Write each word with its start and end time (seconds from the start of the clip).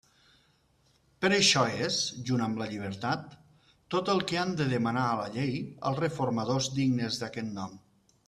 Però 1.25 1.35
això 1.39 1.65
és, 1.87 1.97
junt 2.29 2.41
amb 2.45 2.61
la 2.61 2.67
llibertat, 2.71 3.35
tot 3.95 4.09
el 4.15 4.23
que 4.31 4.41
han 4.45 4.55
de 4.61 4.67
demanar 4.73 5.05
a 5.11 5.19
la 5.21 5.29
llei 5.35 5.53
els 5.91 5.99
reformadors 6.05 6.71
dignes 6.79 7.21
d'aquest 7.25 7.53
nom. 7.61 7.77